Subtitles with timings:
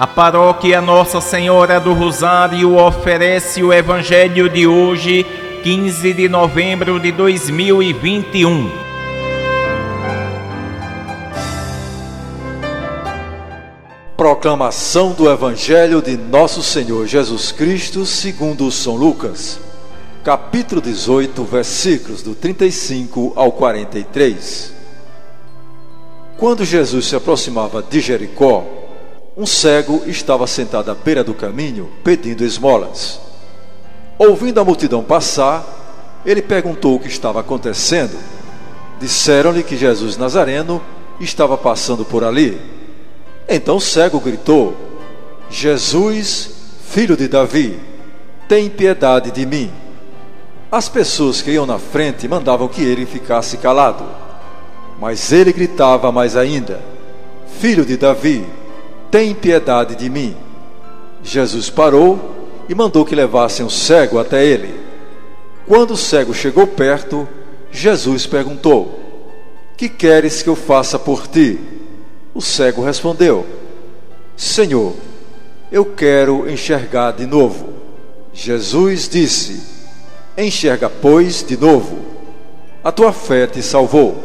[0.00, 5.26] A paróquia Nossa Senhora do Rosário oferece o Evangelho de hoje,
[5.62, 8.70] 15 de novembro de 2021.
[14.16, 19.60] Proclamação do Evangelho de Nosso Senhor Jesus Cristo, segundo São Lucas,
[20.24, 24.72] capítulo 18, versículos do 35 ao 43.
[26.38, 28.79] Quando Jesus se aproximava de Jericó,
[29.40, 33.18] um cego estava sentado à beira do caminho pedindo esmolas.
[34.18, 35.64] Ouvindo a multidão passar,
[36.26, 38.18] ele perguntou o que estava acontecendo.
[39.00, 40.82] Disseram-lhe que Jesus Nazareno
[41.18, 42.60] estava passando por ali.
[43.48, 44.76] Então o cego gritou:
[45.48, 46.50] Jesus,
[46.90, 47.80] filho de Davi,
[48.46, 49.72] tem piedade de mim.
[50.70, 54.04] As pessoas que iam na frente mandavam que ele ficasse calado.
[55.00, 56.78] Mas ele gritava mais ainda:
[57.58, 58.46] Filho de Davi,
[59.10, 60.36] tem piedade de mim.
[61.22, 64.80] Jesus parou e mandou que levassem o cego até ele.
[65.66, 67.28] Quando o cego chegou perto,
[67.70, 68.98] Jesus perguntou:
[69.76, 71.58] Que queres que eu faça por ti?
[72.34, 73.46] O cego respondeu:
[74.36, 74.94] Senhor,
[75.70, 77.74] eu quero enxergar de novo.
[78.32, 79.62] Jesus disse:
[80.38, 81.98] Enxerga, pois, de novo.
[82.82, 84.16] A tua fé te salvou.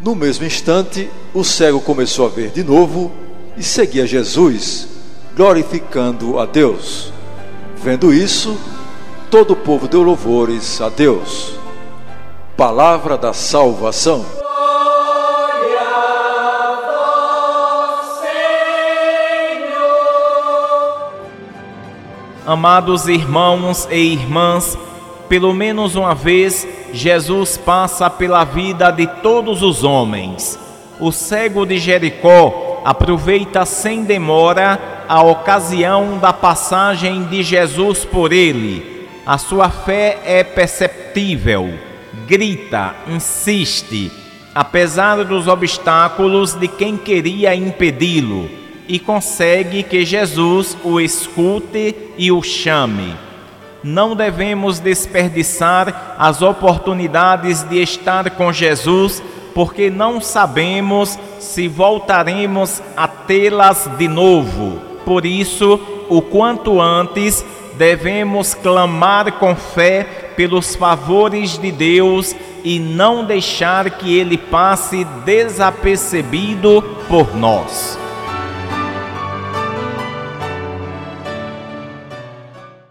[0.00, 3.12] No mesmo instante, o cego começou a ver de novo
[3.56, 4.88] e seguia Jesus,
[5.36, 7.12] glorificando a Deus.
[7.76, 8.56] Vendo isso,
[9.30, 11.54] todo o povo deu louvores a Deus.
[12.56, 14.24] Palavra da salvação.
[22.44, 24.76] Amados irmãos e irmãs,
[25.28, 30.58] pelo menos uma vez, Jesus passa pela vida de todos os homens.
[31.00, 39.08] O cego de Jericó aproveita sem demora a ocasião da passagem de Jesus por ele.
[39.24, 41.72] A sua fé é perceptível,
[42.26, 44.10] grita, insiste,
[44.54, 48.50] apesar dos obstáculos de quem queria impedi-lo,
[48.88, 53.14] e consegue que Jesus o escute e o chame.
[53.82, 59.22] Não devemos desperdiçar as oportunidades de estar com Jesus
[59.54, 64.80] porque não sabemos se voltaremos a tê-las de novo.
[65.04, 67.44] Por isso, o quanto antes,
[67.76, 76.82] devemos clamar com fé pelos favores de Deus e não deixar que ele passe desapercebido
[77.08, 78.01] por nós.